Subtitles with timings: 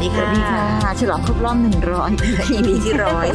[0.00, 0.42] วัสดีสวัค่ะสดี
[0.84, 2.10] ค่ะ ฉลองครบรอบหนึ่งร้อย
[2.56, 3.26] EP ที่ร้อย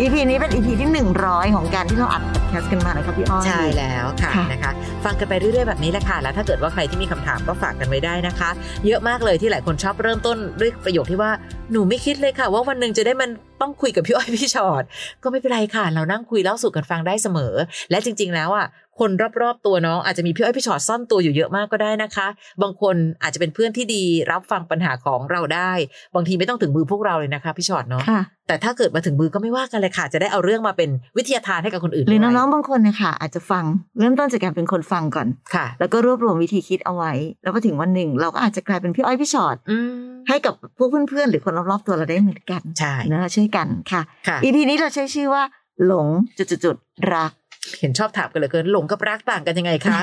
[0.00, 4.72] EP นี้เป็น EP ที่หนึ่งร้อยของการที่เราอัดพอดแคสต์กันมานะครับพี่อ้อยใช่แล้วค่ะค่ะนะคะ
[5.04, 8.50] ฟังกันไปเรื่อยๆแบบนี้แหละค่ะ แล้วถ้าเกิดว่าใครที่มีคำถามก็ฝากกันไว้ได้นะคะ
[8.86, 11.30] เยอะมากเลยที่หลายคนชอบเริ่มต้นด้วยประโยคที่ว่า
[11.72, 14.84] หนูไม่คิดเลยค่ะ ว่าวันหนึ่งจะได้มันต้องคุยกับพี่อ้อยพี่ชอ็อต
[15.22, 17.54] ก็ไม่เป็นไรค่ะ เรานั่งคุยเล่าสู่กันฟังได้เสมอ
[17.90, 18.66] และจริง ๆ แล้วอะ
[19.00, 19.10] คน
[19.42, 22.26] รอบๆตัวน้องอาจจะมีพี่อ้อยพี่ชอ็อตซ่อนตัวอยู่เยอะมากก็ได้นะคะ
[22.62, 25.72] บางคนอาจจะเป็นเพื่อนที่ดีรับฟังปัญหาของเราได้
[26.14, 33.64] บางทีไม่ต้องถึงมือพวกเราเลยนะคะพี่ชอ็อตเนาะค่ะแต่ถ้าเกิดมาถึงมือก็ไม่ว่ากันเลยค่ะ จะได้เอาเรื่องมาเป็นวิทยาทานให้กับคนอื่นหรือด้วยน้องๆบางคนเนะคะอาจจะฟัง
[33.98, 37.12] เริ่มต้นจากการเป็นคนฟังก่อนค่ะ แล้วก็รวบรวมวิธีคิดเอาไว้
[37.42, 45.42] แล้วพอถึงวันหนึ่ง เราก็อาจจะกลายเป็นพี่อ้อยพี่ชอ็อตอืมให้กับพวกเพื่อนๆหรือคนรอบๆตัวเราได้เหมือนกันใช่นะช่วยกันค่ะค่ะ EP นี้เราใช้ชื่อว่า
[45.86, 46.08] หลง
[46.38, 47.32] จุดๆๆรัก
[47.80, 50.00] เห็นชอบถามกันเหลยเกินหลงกับรักต่างกันยังไงคะ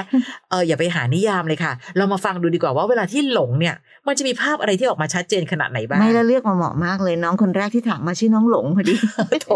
[0.50, 3.76] เอออย่าไปหานิยามเลยค่ะ เรามาฟังดูดีกว่าว่าเวลาที่หลงเนี่ย
[4.08, 8.96] มันจะมีภาพอะไรที่ออกมาชัดเจนขนาดไหนบ้างไม่แล้วเลือกมาเหมาะมากเลยน้องคนแรกที่ถามมาชื่อน้องหลงพอดี
[9.44, 9.50] โถ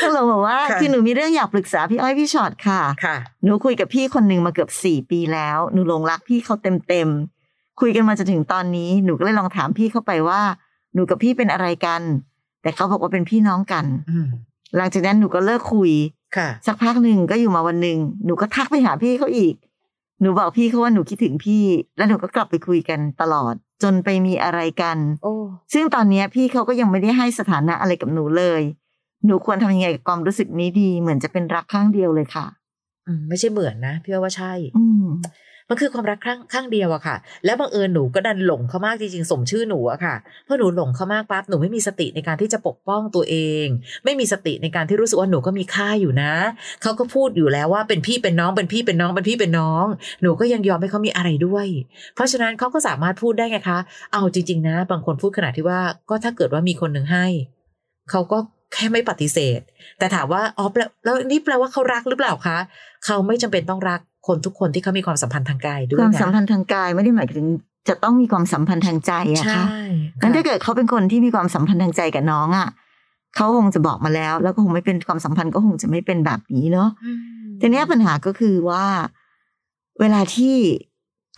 [0.00, 10.40] น้องหลงบอกว่าค่ะคือหนูมีเรื่องอยากปรึกษาพี่อ้อยพี่ชอ็อตค่ะค่ะ หนูคุยกับพี่คนหนึ่งมาเกือบสี่ปีแล้วหนูหลงรักพี่เขาเต็มเต็มๆคุยกันมาจนถึงตอนนี้หนูก็เลยลองถามพี่เข้าไปว่า
[10.94, 12.02] หนูกับพี่เป็นอะไรกัน
[12.62, 14.26] แต่เขาบอกว่าเป็นพี่น้องกันอืม
[14.76, 16.21] หลังจากนั้นหนูก็เลิกคุยค่ะ
[16.66, 19.54] สักพักหนึ่งก็อยู่มาวันหนึ่งหนูก็ทักไปหาพี่เขาอีก
[20.20, 21.64] หนูบอกพี่เขาว่าหนูคิดถึงพี่
[21.96, 25.34] แล้วหนูก็กลับไปคุยกันตลอด จนไปมีอะไรกันโอ้
[25.72, 28.62] ซึ่งตอนเนี้ยพี่เขาก็ยังไม่ได้ให้สถานะอะไรกับหนูเลย
[29.26, 32.46] หนูควรทำยังไงกับความรู้สึกนี้ดี เหมือนจะเป็นรักข้างเดียวเลยค่ะ
[33.06, 34.84] อืมไม่ใช่เหมือนนะพี่ว่าว่าใช่ อื
[35.72, 43.66] มันคือความรักข้างข้างเดียวอะค่ะ แล้วบังเอิญหนูก็ดันหลงเขามากจริงๆสมชื่อหนูอะค่ะเพราะหนูหลงเขามากปั๊บหนูไม่มีสติในการที่จะปกป้องตัวเอง
[44.04, 46.32] ไม่มีสติในการที่รู้สึกว่าหนูก็มีค่าอยู่นะ
[46.82, 49.86] เขาก็พูดอยู่แล้วว่าเป็นพี่เป็นน้องเป็นพี่เป็นน้องเป็นพี่เป็นน้อง
[50.22, 51.66] หนูก็ยังยอมให้เขามีอะไรด้วย
[52.14, 53.78] เพราะฉะนั้นเขาก็สามารถพูดได้ไงคะ
[54.12, 57.26] เอาจริง ๆ นะ บางคนพูดขนาดที่ว่าก็ถ้าเกิดว่ามีคนหนึ่งให้
[58.10, 58.38] เขาก็
[58.74, 59.60] แค่ไม่ปฏิเสธ
[59.98, 62.58] แต่ถามว่าอ๋อแลแล้วนี่แปลว่าเขารักหรือเปล่าคะ
[63.06, 67.44] เขาไม่จำเป็นต้องรัก คนทุกคนที่เขามีความสัมพันธ์ทางกายด้วยความนะสัมพันธ์ทางกายไม่ได้หมายถึง
[67.88, 69.64] จะต้องมีความสัมพันธ์ทางใจอะใช่ค่ะ
[70.20, 72.68] งั้นถ้าเกิดเขาเป็นคนที่มีความสัมพันธ์ทางใจกับน้องอะ
[73.36, 77.18] เขาคงจะบอกมาแล้ว แล้วก็คงไม่เป็นความสัมพันธ์ก็คงจะไม่เป็นแบบนี้เนาะอืม
[77.60, 78.84] ทีเนี้ยปัญหาก็คือว่า
[80.00, 80.56] เวลาที่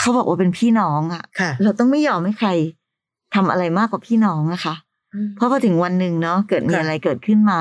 [0.01, 2.49] เขาบอกว่าเป็นพี่น้องอะค่ะเราต้องไม่ยอมให้ใคร
[3.35, 4.75] ทำอะไรมากกว่าพี่น้องอะค่ะ
[5.15, 7.61] อืมเพราะพอถึงวันหนึ่งเนาะเกิดมีค่ะอะไรเกิดขึ้นมา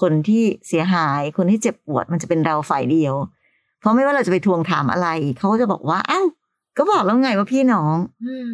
[0.00, 3.14] คนที่เสียหาย คนที่เจ็บปวดมันจะเป็นเราฝ่ายเดียว
[3.80, 5.08] เพราะไม่ว่าเราจะไปทวงถามอะไร
[5.38, 6.26] เขาก็จะบอกว่าอ้าว
[6.78, 7.96] ก็บอกแล้วไงว่าพี่น้อง
[8.26, 8.50] อืม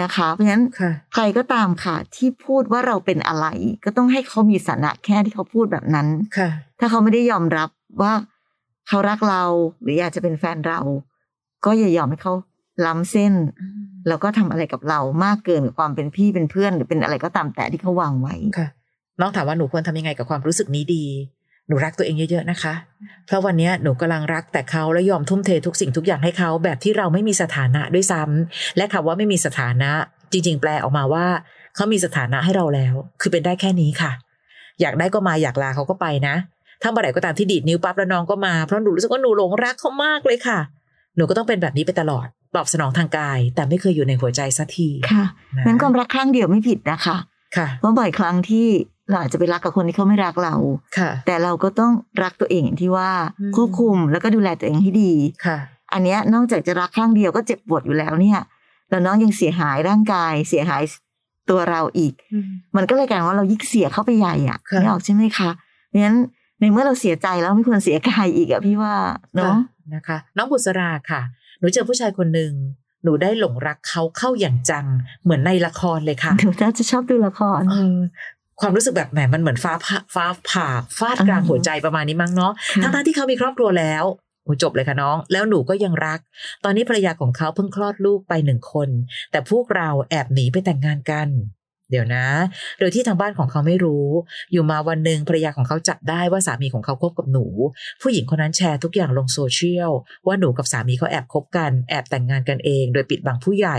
[0.00, 3.46] นะคะ เพราะฉะนั้นค่ะใครก็ตามค่ะ ที่พูดว่าเราเป็นอะไร
[3.84, 6.06] ก็ต้องให้เขามีฐานะแค่ที่เขาพูดแบบนั้น
[6.38, 6.48] ค่ะ
[6.80, 7.68] ถ้าเขาไม่ได้ยอมรับ
[8.02, 8.12] ว่า
[8.88, 9.42] เขารักเรา
[9.82, 10.80] หรืออยากจะเป็นแฟนเรา
[11.64, 12.32] ก็อย่ายอมให้เขา
[12.86, 13.34] ล้ำเส้น
[14.08, 18.68] แล้วก็ทำอะไรกับเรามากเกินกว่าความเป็นพี่เป็นเพื่อน หรือเป็นอะไรก็ตามแต่ที่เขาวางไว้ค่ะ
[19.20, 21.04] น้องถามว่าหนูควรทำยังไงกับความรู้สึกนี้ดี
[21.70, 22.74] หนูรักตัวเองเยอะๆนะคะ
[23.26, 29.90] เพราะวันเนี้ยหนูกำลังรักแต่เขาและยอมทุ่มเททุกสิ่งทุกอย่างให้เขาแบบที่เราไม่มีสถานะด้วยซ้ำและคำว่าไม่มีสถานะ
[30.32, 31.26] จริง ๆ แปลออกมาว่า
[31.76, 34.12] เขามีสถานะให้เราแล้ว คือเป็นได้แค่นี้ค่ะ
[34.80, 36.34] อยากได้ก็มาอยากลาเขาก็ไปนะ
[36.82, 40.58] ถ้าเมื่อไหร่ก็ตามที่ดีดนิ้วปั๊บแล้วน้องก็มาเพราะหนูรู้สึกว่าหนูหลงรักเขามากเลยค่ะ
[41.16, 42.26] หนูก็ต้องเป็นแบบนี้ไปตลอด
[42.56, 45.24] ตอบสนองทางกาย แต่ไม่เคยอยู่ในหัวใจสักทีค่ะ
[45.56, 47.16] นะนั้นความรักครั้งเดียวไม่ผิดนะคะ
[47.56, 48.66] ค่ะเพราะบ่อยครั้งที่
[49.10, 50.54] เราอาจจะไปรักกับคนที่เขาไม่รักเรา
[50.98, 53.10] ค่ะแต่เราก็ต้องรักตัวเองอย่างที่ว่า
[53.40, 55.12] อืมควบคุมแล้วก็ดูแลตัวเองให้ดี
[55.46, 55.58] ค่ะ
[55.92, 58.40] อันเนี้ยนอกจากจะรักครั้งเดียวก็เจ็บปวดอยู่แล้วเนี่ย
[58.90, 60.82] แล้วน้องยังเสียหายร่างกายเสียหาย
[61.50, 62.12] ตัวเราอีก
[62.76, 65.50] มันก็เลยกลายเป็นว่าเรายิ่งเสียเข้าไปใหญ่อะค่ะไม่ออกใช่ไหมคะ
[65.88, 66.16] เพราะฉะนั้น
[66.60, 68.94] ในเมื่อเราเสียใจแล้วไม่ควรเสียกายอีกอะพี่ว่า
[69.36, 69.56] เนาะ
[69.94, 71.22] นะคะ น้องบุษราค่ะ
[71.58, 72.52] หนูเจอผู้ชายคนหนึ่ง
[73.04, 74.86] หนูได้หลงรักเขาเข้าอย่างจัง
[75.22, 77.98] เหมือนในละครเลยค่ะหนูน่าจะชอบดูละครเออ
[78.60, 80.68] ความรู้สึกแบบแหมมันเหมือนฟ้าผ่าฟ้าผ่า
[80.98, 82.52] ฟาดกลางอ่าหัวใจประมาณนี้มั้งเนาะ
[82.82, 84.04] ค่ะทั้งๆที่เขามีครอบครัวแล้ว
[84.44, 86.20] โอ้จบเลยค่ะน้อง แล้วหนูก็ยังรัก
[86.64, 88.88] ตอนนี้ภรรยาของเขาเพิ่งคลอดลูกไปหนึ่งคน
[89.30, 91.28] แต่พวกเราแอบหนีไปแต่งงานกัน
[91.90, 92.26] เดี๋ยวนะ
[92.78, 94.06] โดยที่ทางบ้านของเขาไม่รู้
[94.52, 97.46] อยู่มาวันหนึ่งภรรยาของเขาจับได้ว่าสามีของเขาคบกับหนู
[98.02, 99.90] ผู้หญิงคนนั้นแชร์ทุกอย่างลงโซเชียล
[100.26, 103.78] ว่าหนูกับสามีเขาแอบคบกันแอบแต่งงานกันเอง โดยปิดบังผู้ใหญ่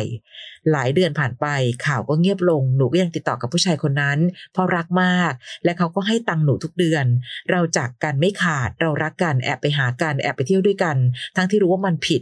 [0.72, 1.46] หลายเดือนผ่านไป
[1.86, 4.20] ข่าวก็เงียบลงหนูก็ยังติดต่อกับผู้ชายคนนั้น
[4.54, 5.32] เพราะรักมาก
[5.64, 7.06] และเขาก็ให้ตังค์หนูทุกเดือน
[7.50, 10.98] เราจากกันไม่ขาดเรารักกันแอบไปหากันแอบไปเที่ยวด้วยกัน
[11.36, 12.22] ทั้งที่รู้ว่ามันผิด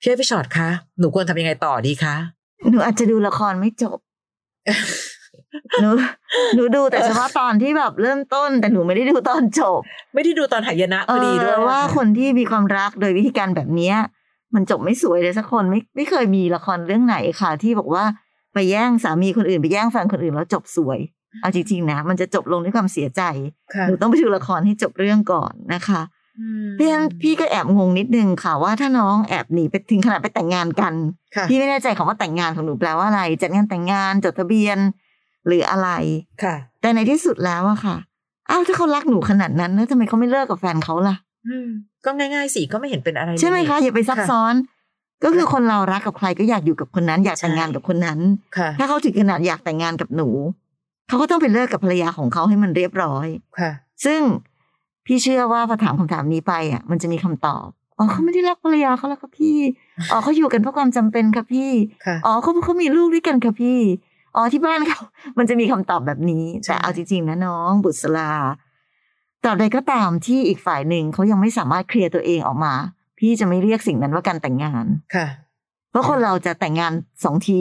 [0.00, 0.68] พี่อ้อยพี่ชอตคะ
[0.98, 2.16] หนูควรทำยังไงต่อดีคะ
[2.70, 3.98] หนูอาจจะดูละครไม่จบ
[5.80, 5.88] หนู
[6.54, 9.80] หนูดูแต่เฉพาะตอนที่แบบเริ่มต้น แต่หนูไม่ได้ดูตอนจบ
[10.14, 13.96] ไม่ได้ดูตอนหายนะพอดีด้วยเออว่าคนที่มีความรักโดยวิธีการแบบเนี้ย
[14.54, 18.04] มันจบไม่สวยเลยสักคนไม่ไม่เคยมีละครเรื่องไหนค่ะ ที่บอกว่า
[18.54, 20.98] ไปแย่งสามีคนอื่นไปแย่งแฟนคนอื่นแล้วจบสวย
[21.42, 23.22] เอาจริงๆนะมันจะจบลงด้วยความเสียใจ
[23.74, 26.02] ค่ะหนูต้องไปดูละครให้จบเรื่องก่อนนะคะ
[26.38, 30.92] อืมเพราะฉะนั้นพี่ก็แอบงงนิดนึงค่ะว่าถ้าน้องแอบหนีไปถึงขนาดไปแต่งงานกัน
[31.36, 34.78] ค่ะพี่ไม่แน่ใจคำว่าแต่งงานของหนูแปลว่าอะไร จัดงานแต่งงานจดทะเบียน
[35.46, 35.88] หรืออะไร
[36.42, 37.96] ค่ะ แต่ในที่สุดแล้วอะค่ะ
[38.50, 41.16] อ้าวถ้าเขารักหนูขนาดนั้นแล้วทำไมเขาไม่เลิกกับแฟนเขาล่ะ
[41.48, 41.68] อืม
[42.04, 44.54] ก็ง่ายๆสิก็ไม่เห็นเป็นอะไรเลยใช่ไหมคะอย่าไปซับค่ะซ้อน
[45.24, 48.18] ก็คือคนเรารักกับใครก็อยากอยู่กับคนนั้น อยากแต่งงานกับคนนั้น
[48.56, 50.28] ค่ะถ้าเขาถึงขนาดอยากแต่งงานกับหนู
[51.08, 53.26] เขาก็ต้องไปเลิกกับภรรยาของเขาให้มันเรียบร้อย
[53.58, 53.70] ค่ะ
[54.04, 54.20] ซึ่ง
[55.06, 57.66] พี่เชื่อว่าพอถามคำถามนี้ไปอะ มันจะมีคำตอบ
[57.98, 59.58] อ๋อเขาไม่ได้รักภรรยาเขาแล้วครับพี่
[60.10, 61.70] อ๋อเขาอยู่กันเพราะความจำเป็นครับพี่
[62.06, 63.78] ค่ะอ๋อเขาเขามีลูกด้วยกันครับพี่
[64.34, 65.00] อ๋อที่บ้านเขา
[65.38, 68.32] มันจะมีคำตอบแบบนี้ใช่แต่เอาจริงๆนะน้อง บุษรา
[69.42, 72.74] ตราบใดก็ตามที่อีกฝ่ายหนึ่งเขายังไม่สามารถเคลียร์ตัวเองออกมา
[73.18, 75.26] พี่จะไม่เรียกสิ่งนั้นว่าการแต่งงานค่ะ
[75.90, 76.92] เพราะคนเราจะแต่งงาน
[77.24, 77.60] สองที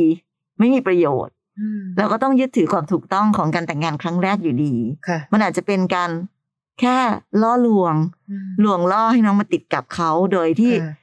[0.59, 4.73] ไม่มีประโยชน์อืมเราก็ต้องยึดถือความถูกต้องของการแต่งงานครั้งแรกอยู่ดี
[5.07, 6.11] ค่ะมันอาจจะเป็นการ
[6.79, 6.97] แค่
[7.41, 7.95] ล่อลวง
[8.29, 10.93] อืมลวงล่อให้น้องมาติดกับเขาโดยที่ค่ะ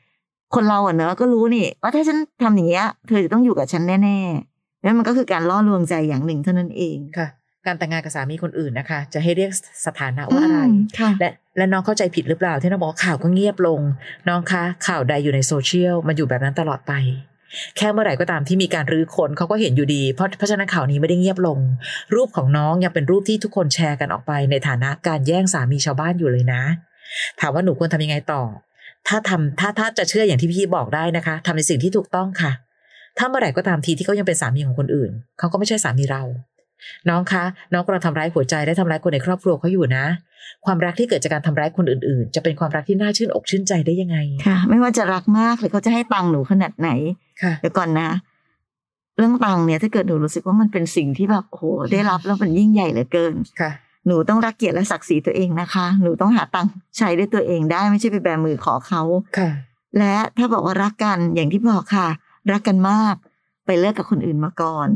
[0.54, 4.55] คนเราอะเนอะก็รู้นี่ว่าถ้าฉันทำอย่างเงี้ย เธอจะต้องอยู่กับฉันแน่ๆ
[4.86, 7.28] นั่นมันก็คือการล่อลวงใจอย่างหนึ่งเท่านั้นเองค่ะ
[7.66, 9.50] การแต่งงานกับสามีคนอื่นนะคะ จะให้เรียก
[9.86, 13.80] สถานะว่าอะไรมค่ะและและน้องเข้าใจผิดหรือเปล่า ที่น้องบอกว่าข่าวก็เงียบลง
[14.28, 16.92] น้องคะข่าวใดอยู่ในโซเชียลมันอยู่แบบนั้นตลอดไป
[17.76, 21.58] แค่เมื่อไหร่ก็ตามที่มีการรื้อคนเขาก็เห็นอยู่ดี เพราะเพราะฉะนั้นข่าวนี้ไม่ได้เงียบลง
[22.14, 26.62] รูปของน้องยังเป็นรูปที่ทุกคนแชร์กันออกไป ในฐานะการแย่งสามีชาวบ้านอยู่เลยนะ
[27.40, 28.42] ถามว่าหนูควรทำยังไงต่อ
[29.08, 32.52] ถ้าทำถ้าถ้าจะเชื่ออย่างที่พี่บอกได้นะคะทำในสิ่งที่ถูกต้องค่ะ
[33.18, 36.22] ถ้าเมื่อไหร่ก็ตามทีที่เขายังเป็นสามีของคนอื่น เขาก็ไม่ใช่สามีเรา
[37.08, 40.04] น้องคะ น้องกำลังทำร้ายหัวใจและทำร้ายคนในครอบครัวเขาอยู่นะ
[40.66, 46.90] ความรักที่เกิดจากการทำร้ายคนอื่นๆ จะเป็นความรักที่น่าชื่นอกชื่นใจได้ยังไงค่ะ ไม่ว่าจะรักมากหรือเขาจะให้ตังค์หนูขนาดไหน
[47.42, 48.08] ค่ะเดี๋ยวก่อนนะ
[49.16, 53.70] เรื่องตังค์เนี่ยถ้าเกิดหนูรู้สึกว่ามันเป็นสิ่งที่แบบโอ้โหได้รับแล้วมันยิ่งใหญ่เหลือเกินค่ะ
[54.06, 59.02] หนูต้องรักเกียรติและศักดิ์ศรีตัวเองนะคะ หนูต้องหาตังค์ใช้ด้วยตัวเองได้ไม่ใช่ไปแบมือขอเขา
[59.38, 59.50] ค่ะ
[59.98, 62.08] และถ้าบอกว่ารักกันอย่างที่บอกค่ะ
[62.52, 63.14] รักกันมาก
[63.66, 64.88] ไปเลิกกับคนอื่นมาก่อน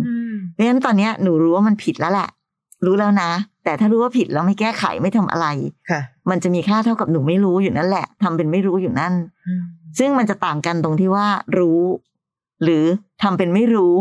[0.52, 2.28] เพราะฉะนั้นตอนเนี้ยหนูรู้ว่ามันผิดแล้วแหละ
[2.84, 3.30] รู้แล้วนะ
[3.64, 5.46] แต่ถ้ารู้ว่าผิดแล้วไม่แก้ไขไม่ทำอะไร
[5.90, 6.00] ค่ะ
[6.30, 9.14] มันจะมีค่าเท่ากับหนูไม่รู้อยู่นั่นแหละทำเป็นไม่รู้อยู่นั่น
[9.46, 9.62] อืม
[9.98, 11.26] ซึ่งมันจะต่างกันตรงที่ว่า
[11.58, 11.80] รู้
[12.64, 12.84] หรือ
[13.22, 13.94] ทำเป็นไม่รู้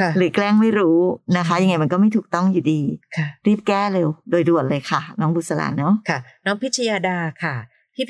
[0.00, 0.98] ค่ะหรือแกล้งไม่รู้
[1.36, 2.80] นะคะ ยังไงมันก็ไม่ถูกต้องอยู่ดี
[3.16, 7.54] ค่ะรีบแก้เร็วโดยด่วนเลยค่ะ น้องบุษราเนาะค่ะ น้องพิชยาดาค่ะ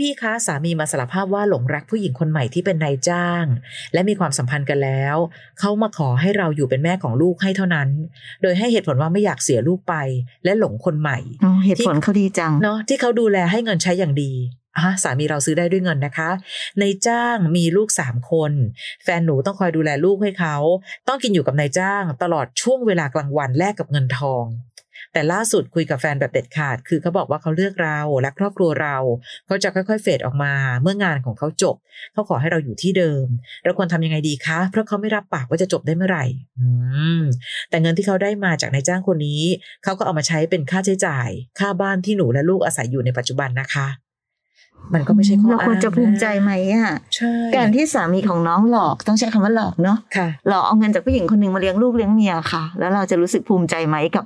[0.01, 3.45] พี่ๆคะสามีมาสารภาพว่าหลงรักผู้หญิงคนใหม่ที่เป็นนายจ้าง
[3.93, 5.17] และมีความสัมพันธ์กันแล้ว
[5.61, 7.89] เขามาขอให้เราอยู่เป็นแม่ของลูกให้เท่านั้น
[8.43, 9.95] โดยให้เหตุผลว่าไม่อยากเสียลูกไป
[10.45, 14.33] และหลงคนใหม่อ๋อเหตุผลเขาดีจังเนาะที่เขาดูแลให้เงินใช้อย่างดี
[14.79, 16.31] อะสามีเราซื้อได้ด้วยเงินนะคะ
[16.81, 18.53] ในจ้างมีลูกสามคน
[19.05, 20.57] แฟนหนูต้องคอยดูแลลูกให้เขา
[21.09, 24.45] ต้องกินอยู่กับนายจ้าง ตลอดช่วงเวลากลางวันแลกกับเงินทอง
[25.17, 28.97] แต่ล่าสุดคุยกับแฟนแบบเด็ดขาด คือเขาบอกว่าเขาเลือกเราและครอบครัวเรา
[29.47, 30.53] เขาจะค่อยๆเฟดออกมา
[30.83, 31.77] เมื่องานของเขาจบ
[32.13, 33.27] เขาขอให้เราอยู่ที่เดิม
[33.65, 36.25] เราควรทำยังไงดีคะ เพราะเขาไม่รับปากว่าจะจบได้เมื่อไหร่
[36.59, 36.67] อื
[37.21, 37.23] ม
[37.71, 39.43] แต่เงินที่เขาได้มาจากนายจ้างคนนี้
[39.85, 43.89] เขาก็เอามาใช้เป็นค่าใช้จ่าย ค่าบ้านที่หนูและลูกอาศัยอยู่ในปัจจุบันนะคะ
[44.95, 54.25] มันก็ไม่ใช่ข้อเราควรจะอ้างนภูมิใจไหมอะใช่การที่สามีของน้องหลอกต้องใช้คำว่าหลอกเนาะค่ะหลอกเอาเงินจากผู้หญิงคนหนึ่งมาเลี้ยงลูกเลี้ยงเมียค่ะ แล้วเราจะรู้สึกภูมิใจไหมกับ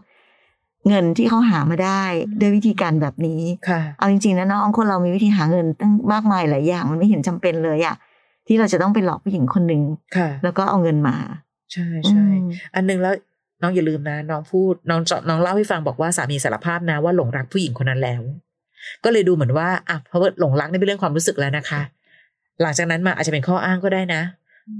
[0.89, 2.03] เงินที่เขาหามาได้
[2.41, 7.97] ด้วยวิธีการแบบนี้ค่ะเอาจริงๆนะน้องคนเรามีวิธีหาเงินตั้งมากมายหลายอย่างมันไม่เห็นจำเป็นเลยอะ
[8.47, 9.83] ที่เราจะต้องไปหลอกผู้หญิงคนหนึ่ง
[10.17, 11.17] ค่ะแล้วก็เอาเงินมา
[11.73, 13.15] ใช่ใช่อืมอันหนึงแล้ว
[13.63, 18.23] น้องอย่าลืมนะ น้องพูดน้องจน้องเล่าให้ฟังบอกว่าสามีสารภาพนะว่าหลงรักผู้หญิงคนนั้นแล้ว
[19.05, 21.81] ก็เลยดูเหมือนว่าอะเพราะว่าหลงรักนี่เป็นเรื่องความรู้สึกแล้วนะคะ
[22.63, 24.23] หลังจากนั้นมาอาจจะเป็นข้ออ้างก็ได้นะ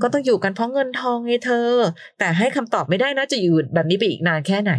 [0.03, 1.71] ก็ต้องอยู่กันเพราะเงินทองไงเธอ
[2.19, 4.75] แต่ให้คำตอบไม่ได้นะจะอยู่แบบนี้ไปอีกนานแค่ไหน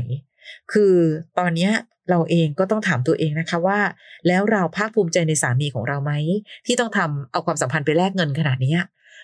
[0.73, 0.93] คือ
[1.39, 1.69] ตอนนี้
[2.09, 3.79] เราเองก็ต้องถามตัวเองนะคะว่า
[4.27, 6.11] แล้วเราภาคภูมิใจในสามีของเราไหม
[6.65, 8.75] ที่ต้องทำเอาความสัมพันธ์ไปแลกเงินขนาดนี้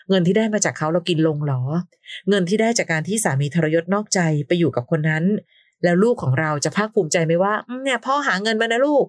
[0.09, 1.61] เงินที่ได้มาจากเขาเรากินลงหรอ
[2.29, 5.23] เงินที่ได้จากการที่สามีทรยศนอกใจไปอยู่กับคนนั้น
[5.83, 7.53] แล้วลูกของเราจะภาคภูมิใจไหมว่า
[7.83, 9.05] เนี่ยพ่อหาเงินมานะลูก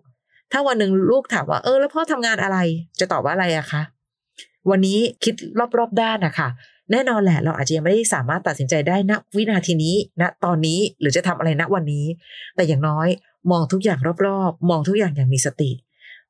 [0.53, 2.59] ถ้าวันหนึ่งลูกถามว่าเออแล้วพ่อทำงานอะไร
[3.01, 3.83] จะตอบว่าอะไรอะคะ
[4.71, 5.35] วันนี้คิด
[5.79, 6.49] รอบๆด้านนะคะ
[6.93, 12.07] แน่นอนแหละเราอาจจะยังไม่ได้สามารถตัดสินใจได้ณวินาทีนี้ณตอนนี้หรือจะทำอะไรณวันนี้
[12.57, 13.09] แต่อย่างน้อย
[13.51, 15.71] มองทุกอย่างรอบๆ มองทุกอย่างอย่างมีสติ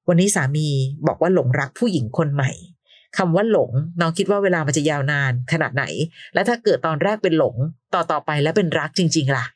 [0.08, 0.68] วันนี้สามี
[1.06, 2.50] บอกว่าหลงรักผู้หญิงคนใหม่
[3.18, 5.84] คำว่าหลงน้องคิดว่าเวลามันจะยาวนานขนาดไหน
[6.34, 7.54] และถ้าเกิดตอนแรกเป็นหลง
[7.94, 9.46] ต่อต่อไปแล้วเป็นรักจริง ๆ ล่ะ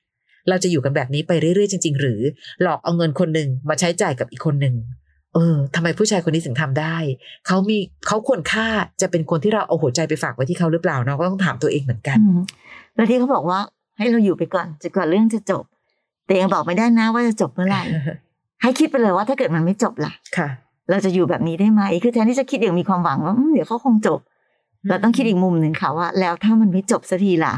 [0.49, 2.21] เราจะอยู่กันแบบนี้ไปเรื่อยๆจริง ๆ หรือ
[2.63, 4.75] หลอกเอาเงินคนหนึ่งมาใช้จ่ายกับอีกคนหนึ่ง
[5.35, 6.97] เออทำไมผู้ชายคนนี้ถึงทำได้
[7.47, 8.67] เขามีเขาควรค่า
[9.01, 12.41] จะเป็นคนที่เราเอาหัวใจไปฝากไว้ที่เขาหรือเปล่าน้องก็ต้องถามตัวเองเหมือนกันอืม
[12.97, 13.59] แล้วที่เขาบอกว่า
[13.99, 15.65] ให้เราอยู่ไปก่อนจนกว่าเรื่องจะจบ
[16.27, 17.83] แต่ยังบอกไม่ได้นะว่าจะจบเมื่อไหร่
[18.63, 20.49] ให้คิดไปเลยว่าถ้าเกิดมันไม่จบล่ะค่ะ
[20.91, 24.21] เราจะอยู่แบบนี้ได้ไหมคือแทนที่จะคิดอย่างมีความหวังว่าอืมเดี๋ยวเขาคงจบ
[24.89, 27.55] เราต้องคิดอีกมุมหนึ่งค่ะว่า แล้วถ้ามันไม่จบสักทีล่ะ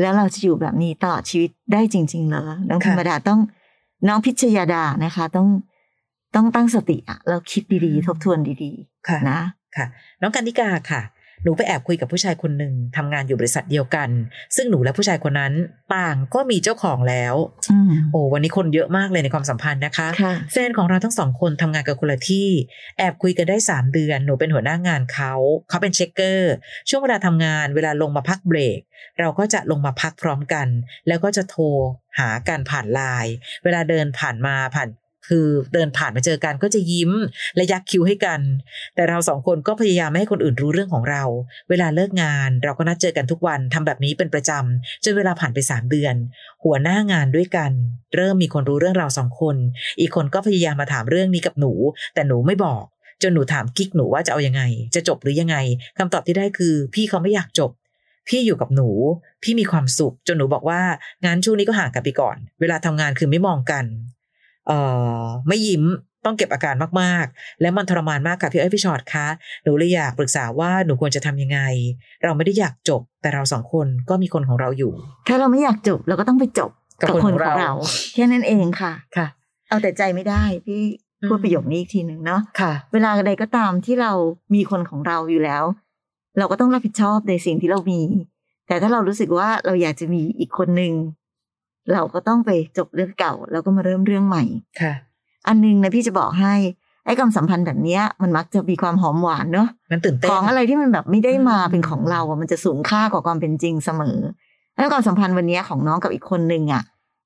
[0.00, 3.40] แล้วเราจะอยู่แบบนี้ตลอดชีวิตได้จริง ๆ เหรอน้องค่ะธรรมดาต้อง
[4.08, 5.48] น้องพิชยาดานะคะ ต้อง
[6.34, 8.72] ต้องตั้งสติอะแล้วคิดดีๆ ทบทวนดี
[9.08, 9.40] ค่ะๆนะ
[9.76, 9.86] ค่ะ
[10.20, 11.02] น้องกันนิกาค่ะ
[11.44, 14.08] หนูไปแอบคุยกับผู้ชายคนหนึ่งทำงานอยู่บริษัทเดียวกัน
[14.56, 15.52] ซึ่งหนูและผู้ชายคนนั้น
[15.94, 17.34] ต่างก็มีเจ้าของแล้ว
[17.72, 22.48] อืมโอ้วันนี้คนเยอะมากเลยในความสัมพันธ์นะคะค่ะแฟนของเราทั้งสองคนทำงานกับคนละที่
[22.98, 25.32] แอบคุยกันได้สามเดือน หนูเป็นหัวหน้างานเขา
[25.68, 26.52] เขาเป็นเช็คเกอร์
[26.88, 28.80] ช่วงเวลาทำงานเวลาลงมาพักเบรก
[29.20, 30.68] เราก็จะลงมาพักพร้อมกัน
[31.08, 31.64] แล้วก็จะโทร
[32.18, 33.34] หากันผ่านไลน์
[33.64, 34.88] เวลาเดินผ่านมาผ่าน
[35.30, 37.12] คือเดินผ่านมาเจอกันก็จะยิ้ม
[37.56, 38.40] และยักคิ้วให้กัน
[38.94, 41.22] แต่เราสองคนก็พยายามไม่ให้คนอื่นรู้เรื่องของเรา
[41.68, 46.14] เวลาเลิกงาน เราก็นัดเจอกันทุกวันทำแบบนี้เป็นประจำจนเวลาผ่านไปสามเดือน
[46.64, 47.72] หัวหน้างานด้วยกัน
[48.14, 49.56] เริ่มมีคนรู้เรื่องเราสองคน
[50.00, 51.72] อีกคนก็พยายามมาถามเรื่องนี้กับหนู
[52.14, 52.84] แต่หนูไม่บอก
[53.22, 54.62] จนหนูถามกิ๊กหนูว่าจะเอายังไง
[54.94, 55.56] จะจบหรือยังไง
[55.98, 57.70] คำตอบที่ได้คือ พี่เขาไม่อยากจบ
[58.28, 58.88] พี่อยู่กับหนู
[59.42, 60.82] พี่มีความสุข จนหนูบอกว่า
[61.24, 63.84] งั้นช่วงนี้ก็ห่างกันไปก่อน เวลาทำงานคือไม่มองกัน
[64.70, 64.80] เอ่
[65.20, 65.84] อไม่ยิ้ม
[66.24, 69.26] ต้องเก็บอาการมากๆ และมันทรมานมากค่ะพี่เอ้ยพี่ชอตคะ
[69.64, 71.60] หนูเลยอยากปรึกษาว่าหนูควรจะทำยังไง
[72.24, 74.92] เราไม่ได้อยากจบ แต่เราสองคนก็มีคนของเราอยู่
[75.28, 76.70] ถ้าเราไม่อยากจบเราก็ต้องไปจบ
[77.02, 77.72] กับกับคนคนของของเราเรา
[78.14, 79.26] แค่นั้นเองค่ะค่ะ
[79.68, 80.82] เอาแต่ใจไม่ได้พี่
[81.28, 84.12] พูดอืมประโยคนี้อีกทีหนึ่งเนาะค่ะ เวลาใดก็ตามที่เรา
[84.54, 85.64] มีคนของเราอยู่แล้ว
[86.38, 88.00] เราก็ต้องรับผิดชอบในสิ่งที่เรามี
[88.66, 90.92] แต่ถ้าเรารู้สึกว่าเราอยากจะมีอีกคนหนึ่ง
[91.92, 94.44] เราก็ต้องไปจบเรื่องเก่า แล้วก็มาเริ่มเรื่องใหม่
[94.80, 94.92] ค่ะ
[95.46, 96.54] อันหนึงนะพี่จะบอกให้
[97.04, 104.18] ไอ้ความสัมพันธ์แบบเนี้ยมันมักจะมีความหอมหวานเนาะมันตื่นเต้นของอะไรที่มันแบบไม่ได้มาอืมเป็นของเราอะมันจะสูงค่ากว่าความเป็นจริงเสมอ
[104.72, 106.82] แล้วความสัมพันธ์วันเนี้ยของน้องกับอีกคนหนึ่งอะ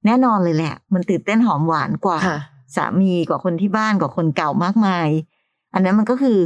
[0.07, 2.39] แน่นอนเลยแหละ มันตื่นเต้นหอมหวานกว่าค่ะ
[2.77, 5.09] สามีกว่าคนที่บ้านกว่าคนเก่ามากมาย
[5.75, 6.39] อันนั้นมันก็คือ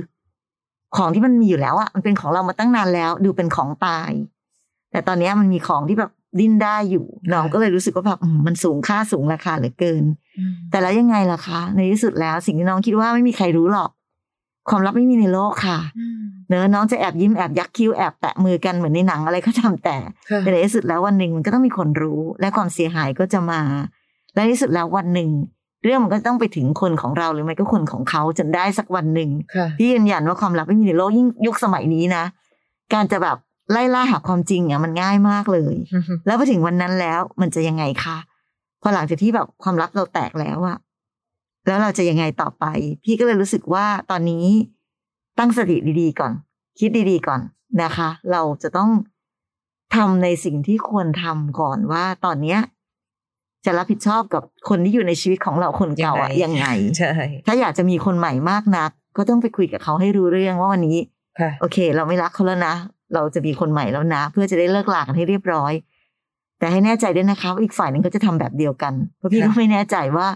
[0.97, 4.11] ของที่มันมีอยู่แล้วอะมันเป็นของเรามาตั้งนานแล้ว ดูเป็นของตาย
[4.91, 10.05] แต่ตอนเนี้ยมันมีของที่แบบ ดิ้นได้อยู่น้องก็เลยรู้สึกว่าแบบอืมมันสูงค่าสูงราคาเหลือเกิน
[10.71, 13.91] แต่แล้วยังไงล่ะคะ ในที่สุดแล้ว สิ่งที่น้องคิดว่าไม่มีใครรู้หรอก
[14.69, 15.79] ความลับไม่มีในโลกค่ะ
[16.49, 19.97] เนอะน้องจะแอบยิ้มแอบยักคิ้วแอบแตะมือกันเหมือนในหนังอะไรก็ทำแต่
[20.31, 23.61] ค่ะแต่ในที่สุดแล้ววันหนึ่งมันก็ต้องมีคนรู้ และความเสียหายก็จะมา
[24.35, 25.31] และในที่สุดแล้ววันหนึ่ง
[25.85, 32.25] เรื่องมันก็ต้องไปถึงคนของเราหรือไม่ก็คนของเขาจนได้สักวันหนึ่งค่ะพี่ยืนยันว่าความลับไม่มีในโลกยิ่งยุคสมัยนี้นะ
[32.95, 33.37] การจะแบบ
[33.73, 35.75] ไล่ล่าหาความจริงเนี่ยมันง่ายมากเลย
[36.27, 38.17] แล้วพอถึงวันนั้นแล้วมันจะยังไงคะ
[38.83, 40.79] พอหลังจากที่แบบความลับเราแตกแล้วอะ
[41.67, 42.65] แล้วเราจะยังไงต่อไป
[43.05, 44.45] พี่ก็เลยรู้สึกว่าตอนนี้
[45.39, 46.33] ตั้งสติดีๆก่อน
[46.79, 47.41] คิดดีๆก่อน
[47.83, 48.91] นะคะ เราจะต้อง
[49.95, 52.61] ทำในสิ่งที่ควรทำก่อนว่าตอนเนี้ย
[53.65, 56.67] จะรับผิดชอบกับคนที่อยู่ในชีวิตของเราคนเก่าอะยังไง
[56.99, 57.11] ใช่
[57.47, 60.99] ถ้าอยากจะมีคนใหม่มากนัก ก็ต้องไปคุยกับเขาให้รู้เรื่องว่าวันนี้
[61.41, 62.75] ค่ะโอเค เราไม่รักเขาแล้วนะ
[63.15, 65.73] เราจะมีคนใหม่แล้วนะ เพื่อจะได้เลิกลากันให้เรียบร้อย
[66.59, 70.27] แต่ให้แน่ใจด้วยนะคะว่าอีกฝ่ายหนึ่งเขาจะทำแบบเดียวกัน เพราะพี่ค่ะก็ไม่แน่ใจว่า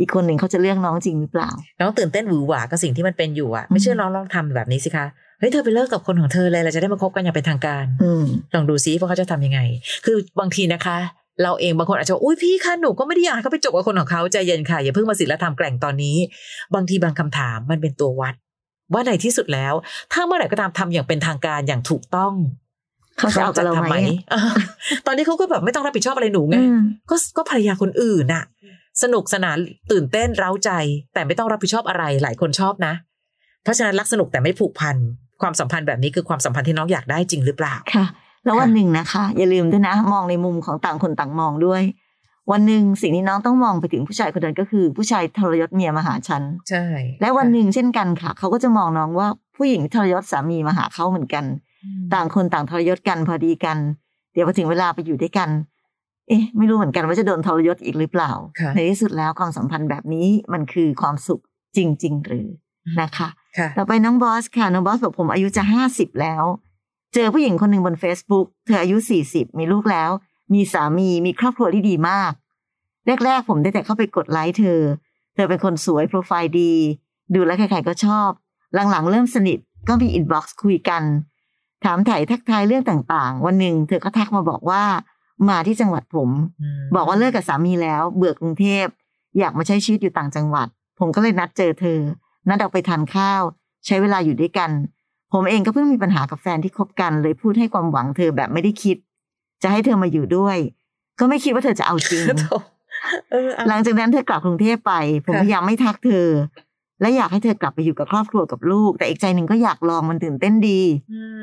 [0.00, 5.06] อีกคนหนึ่งเขาจะเลือกน้องจริงหรือเปล่า น้องตื่นเต้นหวือหวากับสิ่งที่มันเป็นอยู่อะ ไม่เชื่อน้องลองทำแบบนี้สิคะ
[5.38, 9.60] เฮ้ยเธอไปเลิกกับคนของเธอเลยเราจะได้มาคบกันอย่างเป็นทางการอืมลองดูซิว่าเขาจะทำยังไง
[10.04, 10.96] คือบางทีนะคะ
[11.42, 16.16] เราเองบางคนอาจจะว่าอุ้ยพี่คะหนูก็ไม่ได้อยากให้เขาไปจบกับคนของเขาใจเย็นค่ะอย่าเพิ่งมาศิลธรรมแกล่งตอนนี้
[16.74, 18.34] บางทีบางคำถามมันเป็นตัววัด
[18.92, 19.74] ว่าในที่สุดแล้ว
[20.12, 22.32] ถ้าเมื่อไหร่ก็ตามทำอย่างเป็นทางการอย่างถูกต้อง
[23.18, 23.96] เขาจะเอากับเราไหม
[24.32, 24.40] อะ
[25.06, 26.78] ตอนนี้เขาก็แบบไม่ต้องรับผิดชอบอะไรหนูไงอืม
[27.10, 28.44] ก็ก็ภรรยาคนอื่นน่ะ
[29.02, 29.56] สนุกสนาน
[29.90, 30.70] ตื่นเต้นเร้าใจ
[31.14, 32.92] แต่ไม่ต้องรับผิดชอบอะไรหลายคนชอบนะ
[33.62, 34.96] เพราะฉะนั้นรักสนุกแต่ไม่ผูกพัน
[35.42, 38.06] ความสัมพันธ์แบบนี้คือความสัมพันธ์ที่น้องอยากได้จริงหรือเปล่าค่ะ
[38.44, 41.82] แล้วค่ะวันหนึ่งนะคะ อย่าลืมด้วยนะ มองในมุมของต่างคนต่างมองด้วย
[42.52, 46.84] วันหนึ่งสิ่งที่น้องต้องมองไปถึงผู้ชายคนนั้นก็คือ ผู้ชายทรยศเมียมาหาฉันใช่
[47.20, 51.44] และวันหนึ่งเช่นกันค่ะ เขาก็จะมองน้องว่าผู้หญิงทรยศสามีมาหาเขาเหมือนกัน
[52.14, 53.78] ต่างคนต่างทรยศกันพอดีกัน
[54.32, 55.50] เดี๋ยวพอถึงเวลาไปอยู่ด้วยกัน
[56.28, 61.42] เอ๊ะ ไม่รู้เหมือนกันว่าจะโดนทรยศอีกหรือเปล่าค่ะในที่สุดแล้วความสัมพันธ์แบบนี้มันคือความสุข
[61.76, 62.48] จริง ๆ หรือ
[63.00, 66.44] นะคะค่ะต่อไปน้องบอสค่ะน้องบอสบอกผมอายุจะห้าสิบแล้ว
[67.14, 70.10] เจอผู้หญิงคนหนึ่งบน Facebook เธออายุสี่สิบมีลูกแล้ว
[70.54, 72.32] มีสามีมีครอบครัวที่ดีมาก
[73.24, 74.80] แรกๆ ผมได้แต่เข้าไปกดไลค์เธอ
[75.34, 76.72] เธอเป็นคนสวยโปรไฟล์ดี
[77.34, 78.30] ดูแล้วใครๆก็ชอบ
[78.90, 81.02] หลังๆ เริ่มสนิทก็มี inbox คุยกัน
[81.84, 84.82] ถามไถ่ทักทายเรื่องต่างๆ วันหนึ่งเธอก็ทักมาบอกว่า
[85.48, 88.86] มาที่จังหวัดผมบอกว่าเลิกกับสามีแล้ว เบื่อกรุงเทพ
[89.38, 92.00] อยากมาใช้ชีวิตอยู่ต่างจังหวัด ผมก็เลยนัดเจอเธอ
[92.48, 93.42] นัดออกไปทานข้าว
[93.86, 94.70] ใช้เวลาอยู่ด้วยกัน
[95.32, 98.96] ผมเองก็เพิ่งมีปัญหากับแฟนที่คบกัน เลยพูดให้ความหวังเธอแบบไม่ได้คิด
[99.62, 100.58] จะให้เธอมาอยู่ด้วย
[101.18, 102.56] ก็ไม่คิดว่าเธอจะเอาจริงโถ่
[103.30, 104.92] เออเอาหลังจากนั้นเธอกลับกรุงเทพไป
[105.24, 106.28] ผมค่ะพยายามไม่ทักเธอ
[107.00, 110.80] และอยากให้เธอกลับไปอยู่กับครอบครัวกับลูก แต่อีกใจหนึ่งก็อยากลองมันตื่นเต้นดี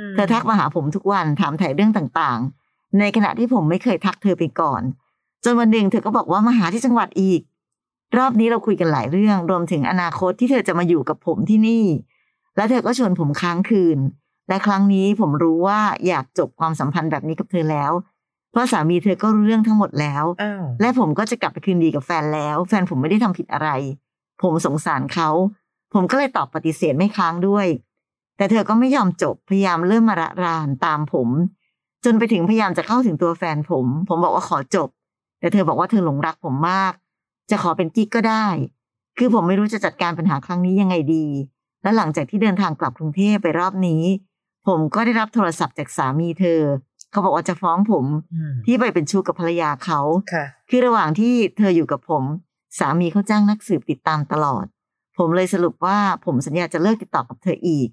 [0.04, 4.82] มเธอทักมาหาผมทุกวันถามถ่ายเรื่องต่างๆ ในขณะที่ผมไม่เคยทักเธอไปก่อน
[5.44, 7.42] จนวันหนึ่งเธอก็บอกว่ามาหาที่จังหวัดอีก
[8.18, 11.86] รอบนี้เราคุยกันหลายเรื่อง รวมถึงอนาคตที่เธอจะมาอยู่กับผมที่นี่
[12.56, 13.98] และเธอก็ชวนผมค้างคืน
[14.48, 17.92] และครั้งนี้ผมรู้ว่าอยากจบความสัมพันธ์แบบนี้กับเธอแล้ว
[18.52, 23.70] เพราะสามีเธอก็รู้เรื่องทั้งหมดแล้วอ้าวและผมก็จะกลับไปคืนดีกับแฟนแล้ว แฟนผมไม่ได้ทำผิดอะไร
[24.42, 25.30] ผมสงสารเขา
[25.94, 27.68] ผมก็เลยตอบปฏิเสธไม่ค้างด้วย
[28.38, 31.30] แต่เธอก็ไม่ยอมจบพยายามเริ่มมาระรานตามผม
[32.06, 34.90] จนไปถึงพยายามจะเข้าถึงตัวแฟนผม ผมบอกว่าขอจบ
[35.40, 36.94] แต่เธอบอกว่าเธอหลงรักผมมาก
[37.50, 38.48] จะขอเป็นกิ๊กก็ได้
[39.18, 41.26] คือผมไม่รู้จะจัดการปัญหาครั้งนี้ยังไงดี
[41.84, 44.04] และหลังจากที่เดินทางกลับกรุงเทพไปรอบนี้
[44.68, 46.62] ผมก็ได้รับโทรศัพท์จากสามีเธอ
[47.12, 50.00] เขาบอกว่าจะฟ้องผมอืมที่ไปเป็นชู้กับภรรยาเขา
[50.34, 52.24] ค่ะคือระหว่างที่เธออยู่กับผม
[52.80, 54.66] สามีเขาจ้างนักสืบติดตามตลอด
[55.18, 57.90] ผมเลยสรุปว่าผมสัญญาจะเลิกติดต่อกับเธออีก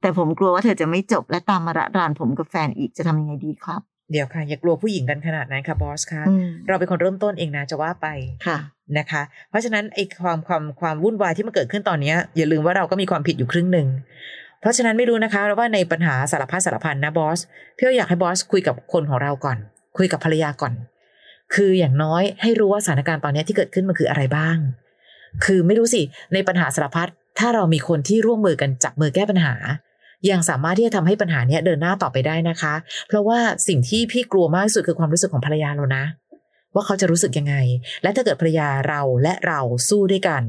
[0.00, 3.80] แต่ผมกลัวว่าเธอจะไม่จบและตามมาระรานผมกับแฟนอีกจะทำยังไงดีครับ
[4.12, 8.06] เดี๋ยวค่ะ อย่ากลัวผู้หญิงกันขนาดนั้นค่ะบอสค่ะอืมเราเป็นคนเริ่มต้นเองนะจะว่าไป
[8.46, 8.58] ค่ะ
[8.98, 13.88] นะคะ เพราะฉะนั้นไอ้ความความความวุ่นวายที่มันเกิดขึ้นตอนเนี้ยอย่าลืมว่าเราก็มีความผิดอยู่ครึ่งหนึ่ง
[14.60, 17.40] เพราะฉะนั้นไม่รู้นะคะว่าในปัญหาสารพัดสารพันนะบอส
[17.76, 19.58] พี่อยากให้บอสคุยกับคนของเราก่อน
[19.96, 20.72] คุยกับภรรยาก่อน
[21.54, 24.56] คืออย่างน้อยให้รู้ว่าสถานการณ์ตอนนี้ที่เกิดขึ้นมันคืออะไรบ้าง
[25.44, 26.02] คือไม่รู้สิ
[26.34, 27.08] ในปัญหาสารพัด
[27.38, 29.54] ถ้าเรามีคนที่ร่วมมือกันจับมือแก้ปัญหา
[30.30, 32.74] ยังสามารถที่จะทำให้ปัญหานี้เดินหน้าต่อไปได้นะคะ
[33.08, 36.04] เพราะว่าสิ่งที่พี่กลัวมากที่สุดคือความรู้สึกของภรรยาเรานะ
[36.74, 37.54] ว่าเขาจะรู้สึกยังไง
[38.02, 40.42] และถ้าเกิดภรรยาเราและเราสู้ด้วยกัน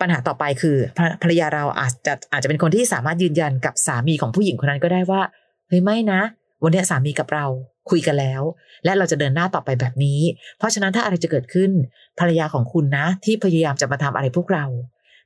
[0.00, 5.22] ปัญหาต่อไปคือภรภรรยาเราอาจจะอาจจะเป็นคนที่สามารถยืนยันกับสามีของผู้หญิงคนนั้นก็ได้ว่า
[5.68, 6.20] เฮ้ยไม่นะ
[6.62, 7.46] วันเนี้ยสามีกับเรา
[7.90, 8.42] คุยกันแล้ว
[8.84, 10.20] และเราจะเดินหน้าต่อไปแบบนี้
[10.58, 11.70] เพราะฉะนั้นถ้าอะไรจะเกิดขึ้น
[12.18, 14.64] ภรรยาของคุณนะ ที่พยายามจะมาทำอะไรพวกเรา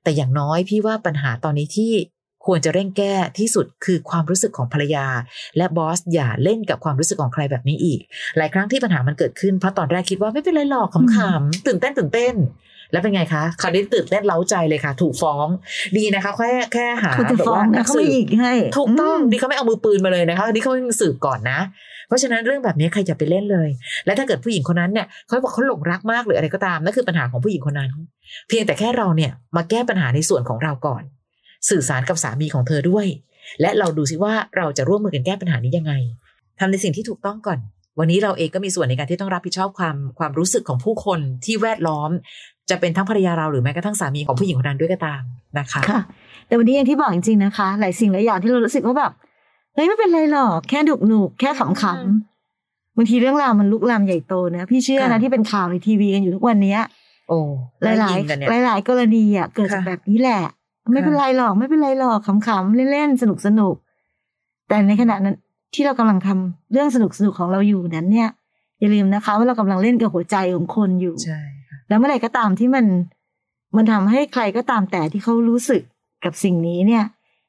[0.02, 1.92] แต่อย่างน้อยพี่ว่าปัญหาตอนนี้ที่
[2.46, 5.06] ควรจะเร่งแก้ที่สุดคือความรู้สึกของภรรยา
[5.56, 8.00] และบอสอย่าเล่นกับความรู้สึกของใครแบบนี้อีก
[8.36, 12.34] หลายครั้งที่ปัญหามันเกิดขึ้นเพราะตอนแรกคิดว่าไม่เป็นไรหรอกขำๆตื่นเต้นตื่นเต้น
[12.94, 15.46] แล้วเป็นไงคะคราวนี้ตื่นเต้นเล้าใจเลยค่ะ ถูกฟ้อง
[15.96, 21.60] ดีนะคะ แค่แค่หาเขาจะแบบฟ้องว่านะนักเขาสืไม่บอีกให้ถูกต้องมดีเขาไม่เอามือปืนมาเลยนะคะอันนี้เขายังสืบก่อนนะ
[22.08, 23.68] เพราะฉะนั้นเรื่องแบบนี้ใครอย่าไปเล่นเลย
[24.06, 27.90] และถ้าเกิดผู้หญิงคนนั้นเนี่ยเขาบอกเขาหลงรักมากหรืออะไรก็ตามนั่นคือปัญหาของผู้หญิงคนนั้น
[28.48, 31.02] เพียงแต่แค่เราเนี่ยมาแก้ปัญหาในส่วนของเราก่อน
[31.70, 33.06] สื่อสารกับสามีของเธอด้วย
[33.60, 35.92] และเราดูซิว่าเราจะร่วมมือกันแก้ปัญหานี้ยังไง
[36.58, 37.58] ทำในสิ่งที่ถูกต้องก่อน
[37.98, 42.10] วันนี้เราเองก็มีส่วนในการที่ต้องรับผิดชอบความความรู้สึกของผู้คนที่แวดล้อม
[42.70, 45.22] จะเป็นทั้งภรรยาเราหรือแม้กระทั่งสามีของผู้หญิงคนนั้นด้วยก็ตาม
[45.58, 46.00] นะคะค่ะ
[46.46, 49.12] แต่วันนี้อย่างที่บอกจริงๆนะคะ หลายสิ่งหลายอย่างที่เรารู้สึกว่าแบบ
[49.74, 56.80] เฮ้ยไม่เป็นไรหรอกแค่ดุกหนุกแค่ขำๆบางทีเรื่องราวมันลุกลามใหญ่โตนะพี่เชื่อนะค่ะที่เป็นข่าวในทีวีกันอยู่ทุกวันเนี้ย
[57.28, 57.38] โอ้
[57.82, 60.42] หลายหลายยิงกันเนี่ยหลายหลายๆกรณีอะเกิดจากค่ะแบบนี้แหละ
[60.92, 65.36] ไม่เป็นไรหรอกไม่เป็นไรหรอกขำๆเล่นๆสนุกสนุกๆแต่ในขณะนั้น
[65.74, 68.28] ที่เรากำลังทำเรื่องสนุกสนุกๆของเราอยู่นั้นเนี่ย
[68.80, 71.53] อย่าลืมนะคะ ว่าเรากำลังเล่นกับหัวใจของคนอยู่ใช่ค่ะ
[71.88, 72.86] แล้วเมื่อไหร่ก็ตามที่มัน
[73.76, 75.82] มันทำให้ใครก็ตามแต่ที่เขารู้สึก
[76.24, 77.04] กับสิ่งนี้เนี่ย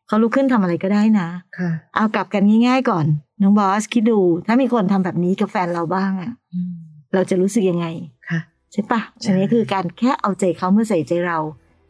[0.07, 3.05] เขาลุกขึ้นทำอะไรก็ได้นะค่ะ เอากลับกันง่าย ๆ ก่อน
[3.41, 6.71] น้องบอสคิดดู ถ้ามีคนทำแบบนี้กับแฟนเราบ้างอะอืม
[7.13, 7.85] เราจะรู้สึกยังไง
[8.29, 8.39] ค่ะ
[8.71, 11.39] ใช่ปะใช่อันนี้คือการแค่เอาใจเขาเมื่อใส่ใจเรา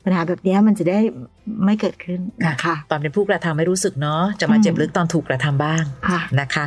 [0.05, 0.99] ปัญหาแบบนี้มันจะได้
[1.65, 6.65] ไม่เกิดขึ้นนะคะตอนเป็นผู้กระทำไม่รู้สึกเนาะจะมาอืมเจ็บลึกตอนถูกกระทำบ้างค่ะนะคะ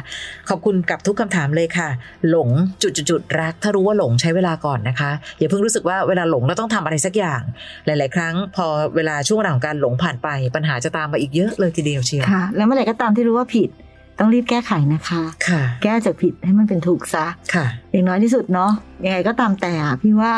[0.48, 1.88] ขอบคุณกับทุกคำถามเลยค่ะ
[2.29, 2.48] หลง
[2.83, 7.42] จุดจุดจุดๆๆรัก ถ้ารู้ว่าหลงใช้เวลาก่อนนะคะ อย่าเพิ่งรู้สึกว่าเวลาหลงเราต้องทำอะไรสักอย่าง
[7.87, 13.70] หลาย ๆ ครั้ง พอเวลาช่วงเวลาของการหลงผ่านไปปัญหาจะตามมาอีกเยอะเลยทีเดียวเชียวค่ะ แล้วเมื่อไหร่ก็ตามที่รู้ว่าผิด
[14.18, 18.70] ต้องรีบแก้ไขนะคะ ค่ะ แก้จากผิดให้มันเป็นถูกซะ ค่ะ อย่างน้อยที่สุดเนาะ
[19.05, 20.33] ยังไงก็ตามแต่อะพี่ว่า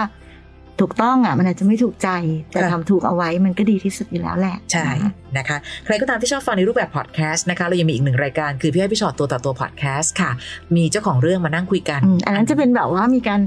[0.80, 2.08] ถูกต้องอะมันอาจจะไม่ถูกใจ
[2.50, 10.30] แต่ค่ะทำถูกเอาไว้มันก็ดีที่สุดอยู่แล้วแหละ ใช่นะคะนะคะ ใครก็ตามที่ชอบฟังในรูปแบบพอดแคสต์นะคะเรายังมีอีกหนึ่งรายการคือพี่อ้อยพี่ฉอดตัวต่อตัวพอดแคสต์ค่ะ
[10.76, 13.40] มีเจ้าของเรื่องมานั่งคุยกันอืมอันนั้นจะเป็นแบบว่ามีการ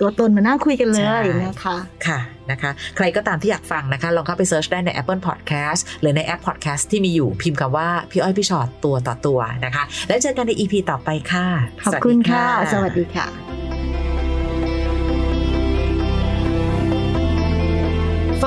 [0.00, 2.18] ตัวตนมานั่งคุยกันเลยใช่นะคะค่ะ
[2.50, 11.46] นะคะ ใครก็ตามที่อยากฟังนะคะ ลองเข้าไป search ได้ใน Apple Podcast หรือในแอป Podcast ที่มีอยู่พิมพ์คำว่า พี่อ้อยพี่ฉอดตัวต่อตัวนะคะ แล้วเจอกันใน EP ต่อไปค่ะ
[11.84, 13.71] ขอบคุณค่ะ สวัสดีค่ะ